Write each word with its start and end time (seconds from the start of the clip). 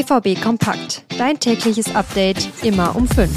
BVB 0.00 0.40
Kompakt. 0.40 1.04
Dein 1.18 1.38
tägliches 1.38 1.94
Update 1.94 2.48
immer 2.64 2.96
um 2.96 3.06
5. 3.06 3.28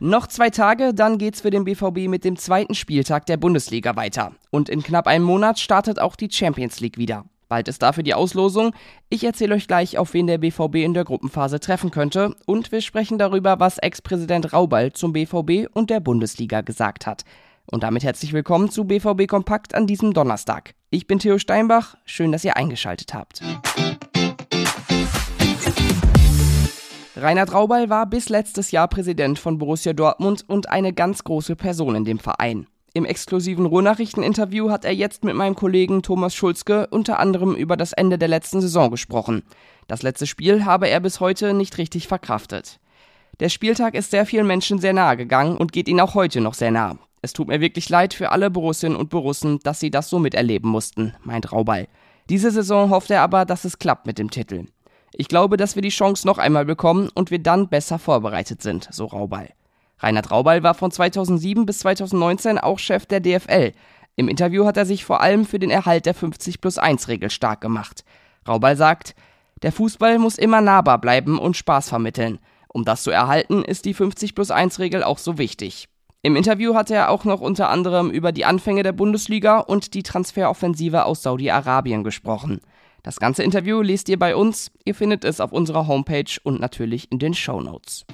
Noch 0.00 0.26
zwei 0.26 0.50
Tage, 0.50 0.92
dann 0.92 1.18
geht's 1.18 1.42
für 1.42 1.50
den 1.50 1.62
BVB 1.62 2.08
mit 2.08 2.24
dem 2.24 2.36
zweiten 2.36 2.74
Spieltag 2.74 3.26
der 3.26 3.36
Bundesliga 3.36 3.94
weiter. 3.94 4.32
Und 4.50 4.68
in 4.68 4.82
knapp 4.82 5.06
einem 5.06 5.24
Monat 5.24 5.60
startet 5.60 6.00
auch 6.00 6.16
die 6.16 6.32
Champions 6.32 6.80
League 6.80 6.98
wieder. 6.98 7.26
Bald 7.48 7.68
ist 7.68 7.82
dafür 7.82 8.02
die 8.02 8.14
Auslosung. 8.14 8.74
Ich 9.08 9.22
erzähle 9.22 9.54
euch 9.54 9.68
gleich, 9.68 9.98
auf 9.98 10.14
wen 10.14 10.26
der 10.26 10.38
BVB 10.38 10.76
in 10.76 10.94
der 10.94 11.04
Gruppenphase 11.04 11.60
treffen 11.60 11.92
könnte. 11.92 12.34
Und 12.44 12.72
wir 12.72 12.80
sprechen 12.80 13.18
darüber, 13.18 13.60
was 13.60 13.78
Ex-Präsident 13.78 14.52
Raubal 14.52 14.92
zum 14.94 15.12
BVB 15.12 15.68
und 15.72 15.90
der 15.90 16.00
Bundesliga 16.00 16.62
gesagt 16.62 17.06
hat. 17.06 17.22
Und 17.72 17.84
damit 17.84 18.04
herzlich 18.04 18.34
willkommen 18.34 18.68
zu 18.68 18.84
BVB 18.84 19.26
Kompakt 19.26 19.74
an 19.74 19.86
diesem 19.86 20.12
Donnerstag. 20.12 20.74
Ich 20.90 21.06
bin 21.06 21.18
Theo 21.18 21.38
Steinbach, 21.38 21.96
schön, 22.04 22.30
dass 22.30 22.44
ihr 22.44 22.58
eingeschaltet 22.58 23.14
habt. 23.14 23.40
Reinhard 27.16 27.54
Raubal 27.54 27.88
war 27.88 28.04
bis 28.04 28.28
letztes 28.28 28.72
Jahr 28.72 28.88
Präsident 28.88 29.38
von 29.38 29.56
Borussia 29.56 29.94
Dortmund 29.94 30.44
und 30.46 30.68
eine 30.68 30.92
ganz 30.92 31.24
große 31.24 31.56
Person 31.56 31.94
in 31.94 32.04
dem 32.04 32.18
Verein. 32.18 32.66
Im 32.92 33.06
exklusiven 33.06 33.64
Ruhrnachrichten-Interview 33.64 34.68
hat 34.68 34.84
er 34.84 34.92
jetzt 34.92 35.24
mit 35.24 35.34
meinem 35.34 35.54
Kollegen 35.54 36.02
Thomas 36.02 36.34
Schulzke 36.34 36.88
unter 36.88 37.18
anderem 37.18 37.54
über 37.54 37.78
das 37.78 37.94
Ende 37.94 38.18
der 38.18 38.28
letzten 38.28 38.60
Saison 38.60 38.90
gesprochen. 38.90 39.44
Das 39.86 40.02
letzte 40.02 40.26
Spiel 40.26 40.66
habe 40.66 40.90
er 40.90 41.00
bis 41.00 41.20
heute 41.20 41.54
nicht 41.54 41.78
richtig 41.78 42.06
verkraftet. 42.06 42.80
Der 43.40 43.48
Spieltag 43.48 43.94
ist 43.94 44.10
sehr 44.10 44.26
vielen 44.26 44.46
Menschen 44.46 44.78
sehr 44.78 44.92
nahe 44.92 45.16
gegangen 45.16 45.56
und 45.56 45.72
geht 45.72 45.88
ihnen 45.88 46.00
auch 46.00 46.14
heute 46.14 46.42
noch 46.42 46.52
sehr 46.52 46.70
nah. 46.70 46.98
Es 47.24 47.32
tut 47.32 47.46
mir 47.46 47.60
wirklich 47.60 47.88
leid 47.88 48.14
für 48.14 48.32
alle 48.32 48.50
Borussinnen 48.50 48.96
und 48.96 49.08
Borussen, 49.08 49.60
dass 49.60 49.78
sie 49.78 49.92
das 49.92 50.10
so 50.10 50.18
miterleben 50.18 50.68
mussten, 50.68 51.14
meint 51.22 51.52
Raubal. 51.52 51.86
Diese 52.28 52.50
Saison 52.50 52.90
hofft 52.90 53.10
er 53.12 53.22
aber, 53.22 53.44
dass 53.44 53.64
es 53.64 53.78
klappt 53.78 54.06
mit 54.06 54.18
dem 54.18 54.30
Titel. 54.30 54.66
Ich 55.12 55.28
glaube, 55.28 55.56
dass 55.56 55.76
wir 55.76 55.82
die 55.82 55.90
Chance 55.90 56.26
noch 56.26 56.38
einmal 56.38 56.64
bekommen 56.64 57.10
und 57.14 57.30
wir 57.30 57.38
dann 57.38 57.68
besser 57.68 58.00
vorbereitet 58.00 58.60
sind, 58.60 58.88
so 58.90 59.04
Raubal. 59.04 59.50
Reinhard 60.00 60.32
Raubal 60.32 60.64
war 60.64 60.74
von 60.74 60.90
2007 60.90 61.64
bis 61.64 61.78
2019 61.80 62.58
auch 62.58 62.80
Chef 62.80 63.06
der 63.06 63.20
DFL. 63.20 63.72
Im 64.16 64.26
Interview 64.28 64.66
hat 64.66 64.76
er 64.76 64.84
sich 64.84 65.04
vor 65.04 65.20
allem 65.20 65.46
für 65.46 65.60
den 65.60 65.70
Erhalt 65.70 66.06
der 66.06 66.14
50 66.14 66.60
plus 66.60 66.76
1 66.76 67.06
Regel 67.06 67.30
stark 67.30 67.60
gemacht. 67.60 68.04
Raubal 68.48 68.76
sagt, 68.76 69.14
der 69.62 69.70
Fußball 69.70 70.18
muss 70.18 70.38
immer 70.38 70.60
nahbar 70.60 71.00
bleiben 71.00 71.38
und 71.38 71.56
Spaß 71.56 71.88
vermitteln. 71.88 72.40
Um 72.66 72.84
das 72.84 73.04
zu 73.04 73.12
erhalten, 73.12 73.62
ist 73.62 73.84
die 73.84 73.94
50 73.94 74.34
plus 74.34 74.50
1 74.50 74.80
Regel 74.80 75.04
auch 75.04 75.18
so 75.18 75.38
wichtig. 75.38 75.88
Im 76.24 76.36
Interview 76.36 76.76
hat 76.76 76.88
er 76.92 77.10
auch 77.10 77.24
noch 77.24 77.40
unter 77.40 77.68
anderem 77.68 78.08
über 78.08 78.30
die 78.30 78.44
Anfänge 78.44 78.84
der 78.84 78.92
Bundesliga 78.92 79.58
und 79.58 79.92
die 79.92 80.04
Transferoffensive 80.04 81.04
aus 81.04 81.24
Saudi-Arabien 81.24 82.04
gesprochen. 82.04 82.60
Das 83.02 83.18
ganze 83.18 83.42
Interview 83.42 83.82
lest 83.82 84.08
ihr 84.08 84.20
bei 84.20 84.36
uns. 84.36 84.70
Ihr 84.84 84.94
findet 84.94 85.24
es 85.24 85.40
auf 85.40 85.50
unserer 85.50 85.88
Homepage 85.88 86.38
und 86.44 86.60
natürlich 86.60 87.10
in 87.10 87.18
den 87.18 87.34
Show 87.34 87.60
Notes. 87.60 88.04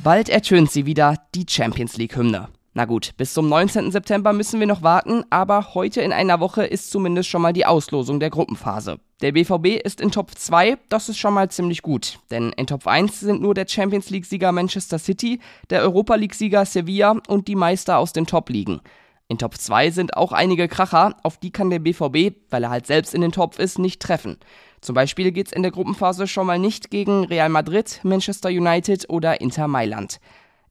Bald 0.00 0.28
ertönt 0.28 0.70
sie 0.70 0.84
wieder, 0.84 1.16
die 1.34 1.46
Champions 1.48 1.96
League-Hymne. 1.96 2.48
Na 2.74 2.86
gut, 2.86 3.12
bis 3.18 3.34
zum 3.34 3.50
19. 3.50 3.90
September 3.90 4.32
müssen 4.32 4.58
wir 4.58 4.66
noch 4.66 4.80
warten, 4.80 5.24
aber 5.28 5.74
heute 5.74 6.00
in 6.00 6.10
einer 6.10 6.40
Woche 6.40 6.64
ist 6.64 6.90
zumindest 6.90 7.28
schon 7.28 7.42
mal 7.42 7.52
die 7.52 7.66
Auslosung 7.66 8.18
der 8.18 8.30
Gruppenphase. 8.30 8.98
Der 9.20 9.32
BVB 9.32 9.84
ist 9.84 10.00
in 10.00 10.10
Top 10.10 10.30
2, 10.34 10.78
das 10.88 11.10
ist 11.10 11.18
schon 11.18 11.34
mal 11.34 11.50
ziemlich 11.50 11.82
gut, 11.82 12.18
denn 12.30 12.50
in 12.56 12.66
Top 12.66 12.86
1 12.86 13.20
sind 13.20 13.42
nur 13.42 13.52
der 13.52 13.68
Champions 13.68 14.08
League-Sieger 14.08 14.52
Manchester 14.52 14.98
City, 14.98 15.38
der 15.68 15.82
Europa 15.82 16.14
League-Sieger 16.14 16.64
Sevilla 16.64 17.20
und 17.28 17.46
die 17.46 17.56
Meister 17.56 17.98
aus 17.98 18.14
den 18.14 18.26
Top-Ligen. 18.26 18.80
In 19.28 19.36
Top 19.36 19.54
2 19.58 19.90
sind 19.90 20.16
auch 20.16 20.32
einige 20.32 20.66
Kracher, 20.66 21.14
auf 21.22 21.36
die 21.36 21.50
kann 21.50 21.68
der 21.68 21.78
BVB, 21.78 22.38
weil 22.48 22.64
er 22.64 22.70
halt 22.70 22.86
selbst 22.86 23.12
in 23.12 23.20
den 23.20 23.32
Topf 23.32 23.58
ist, 23.58 23.78
nicht 23.78 24.00
treffen. 24.00 24.38
Zum 24.80 24.94
Beispiel 24.94 25.30
geht 25.30 25.48
es 25.48 25.52
in 25.52 25.62
der 25.62 25.72
Gruppenphase 25.72 26.26
schon 26.26 26.46
mal 26.46 26.58
nicht 26.58 26.90
gegen 26.90 27.24
Real 27.24 27.50
Madrid, 27.50 28.00
Manchester 28.02 28.48
United 28.48 29.10
oder 29.10 29.42
Inter 29.42 29.68
Mailand. 29.68 30.20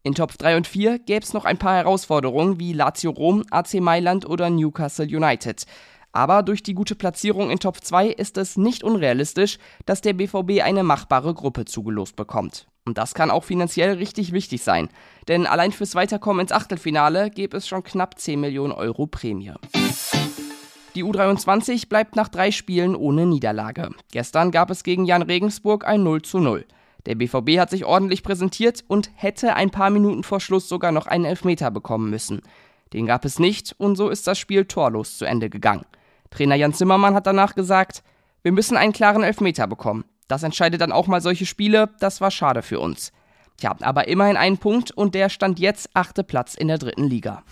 In 0.04 0.16
Top 0.16 0.36
3 0.36 0.58
und 0.58 0.68
4 0.68 0.98
gäbe 0.98 1.24
es 1.24 1.34
noch 1.34 1.46
ein 1.46 1.60
paar 1.60 1.76
Herausforderungen 1.76 2.60
wie 2.60 2.74
Lazio 2.74 3.12
Rom, 3.12 3.44
AC 3.52 3.76
Mailand 3.76 4.28
oder 4.28 4.50
Newcastle 4.50 5.06
United. 5.06 5.66
Aber 6.12 6.42
durch 6.42 6.64
die 6.64 6.74
gute 6.74 6.96
Platzierung 6.96 7.52
in 7.52 7.60
Top 7.60 7.84
2 7.84 8.08
ist 8.08 8.38
es 8.38 8.58
nicht 8.58 8.84
unrealistisch, 8.84 9.60
dass 9.86 10.02
der 10.02 10.14
BVB 10.14 10.64
eine 10.64 10.84
machbare 10.84 11.36
Gruppe 11.36 11.66
zugelost 11.66 12.16
bekommt. 12.16 12.68
Und 12.84 12.98
das 12.98 13.14
kann 13.14 13.30
auch 13.30 13.44
finanziell 13.44 13.94
richtig 13.94 14.32
wichtig 14.32 14.64
sein. 14.64 14.90
Denn 15.28 15.46
allein 15.46 15.72
fürs 15.72 15.94
Weiterkommen 15.94 16.42
ins 16.42 16.52
Achtelfinale 16.52 17.30
gäbe 17.30 17.58
es 17.58 17.68
schon 17.68 17.84
knapp 17.84 18.20
10 18.20 18.40
Millionen 18.40 18.74
Euro 18.74 19.06
Prämie. 19.06 19.54
Die 20.96 21.04
U23 21.04 21.88
bleibt 21.88 22.16
nach 22.16 22.28
drei 22.28 22.50
Spielen 22.50 22.96
ohne 22.96 23.28
Niederlage. 23.28 23.92
Gestern 24.12 24.50
gab 24.50 24.72
es 24.72 24.84
gegen 24.84 25.06
Jan 25.06 25.22
Regensburg 25.22 25.88
ein 25.88 26.02
0 26.02 26.24
zu 26.24 26.40
0. 26.40 26.66
Der 27.06 27.16
BVB 27.16 27.60
hat 27.60 27.70
sich 27.70 27.86
ordentlich 27.86 28.24
präsentiert 28.24 28.84
und 28.88 29.10
hätte 29.16 29.56
ein 29.56 29.72
paar 29.72 29.90
Minuten 29.90 30.24
vor 30.24 30.40
Schluss 30.40 30.70
sogar 30.70 30.92
noch 30.92 31.08
einen 31.08 31.26
Elfmeter 31.26 31.72
bekommen 31.72 32.10
müssen. 32.10 32.42
Den 32.94 33.06
gab 33.06 33.26
es 33.26 33.40
nicht 33.40 33.74
und 33.78 33.96
so 33.96 34.10
ist 34.10 34.28
das 34.28 34.38
Spiel 34.38 34.66
torlos 34.66 35.18
zu 35.18 35.26
Ende 35.26 35.50
gegangen. 35.50 35.86
Trainer 36.30 36.56
Jan 36.56 36.74
Zimmermann 36.74 37.16
hat 37.16 37.28
danach 37.28 37.56
gesagt, 37.56 38.04
wir 38.44 38.52
müssen 38.52 38.78
einen 38.78 38.94
klaren 38.94 39.24
Elfmeter 39.24 39.68
bekommen. 39.68 40.06
Das 40.28 40.44
entscheidet 40.44 40.82
dann 40.82 40.92
auch 40.92 41.08
mal 41.08 41.22
solche 41.22 41.46
Spiele, 41.46 41.90
das 42.00 42.22
war 42.22 42.32
schade 42.32 42.62
für 42.62 42.80
uns. 42.80 43.12
Tja, 43.58 43.76
aber 43.82 44.08
immerhin 44.08 44.38
einen 44.38 44.58
Punkt 44.58 44.92
und 44.92 45.14
der 45.14 45.30
stand 45.30 45.60
jetzt 45.60 45.90
achte 45.94 46.24
Platz 46.24 46.56
in 46.56 46.68
der 46.68 46.78
dritten 46.78 47.04
Liga. 47.04 47.44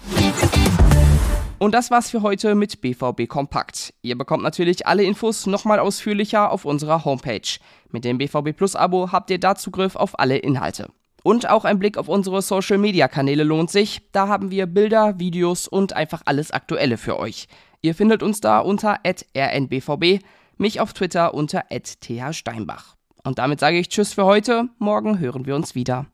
Und 1.59 1.73
das 1.73 1.91
war's 1.91 2.09
für 2.09 2.21
heute 2.21 2.55
mit 2.55 2.79
BVB 2.79 3.27
Kompakt. 3.27 3.93
Ihr 4.01 4.17
bekommt 4.17 4.43
natürlich 4.43 4.87
alle 4.87 5.03
Infos 5.03 5.45
nochmal 5.45 5.79
ausführlicher 5.79 6.51
auf 6.51 6.63
unserer 6.63 7.03
Homepage. 7.03 7.59
Mit 7.91 8.05
dem 8.05 8.17
BVB 8.17 8.55
Plus 8.55 8.77
Abo 8.77 9.11
habt 9.11 9.29
ihr 9.29 9.39
da 9.39 9.55
Zugriff 9.55 9.97
auf 9.97 10.17
alle 10.17 10.37
Inhalte. 10.37 10.89
Und 11.21 11.49
auch 11.49 11.65
ein 11.65 11.77
Blick 11.77 11.97
auf 11.97 12.07
unsere 12.07 12.41
Social 12.41 12.77
Media 12.77 13.09
Kanäle 13.09 13.43
lohnt 13.43 13.69
sich. 13.69 14.01
Da 14.13 14.29
haben 14.29 14.51
wir 14.51 14.67
Bilder, 14.67 15.19
Videos 15.19 15.67
und 15.67 15.91
einfach 15.93 16.21
alles 16.23 16.51
Aktuelle 16.51 16.97
für 16.97 17.19
euch. 17.19 17.49
Ihr 17.81 17.93
findet 17.93 18.23
uns 18.23 18.39
da 18.39 18.59
unter 18.59 18.99
rnbvb, 19.03 20.19
mich 20.57 20.79
auf 20.79 20.93
Twitter 20.93 21.33
unter 21.33 21.65
thsteinbach. 21.69 22.95
Und 23.25 23.37
damit 23.37 23.59
sage 23.59 23.79
ich 23.79 23.89
Tschüss 23.89 24.13
für 24.13 24.23
heute. 24.23 24.69
Morgen 24.77 25.19
hören 25.19 25.45
wir 25.45 25.57
uns 25.57 25.75
wieder. 25.75 26.05